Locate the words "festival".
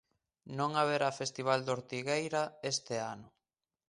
1.21-1.59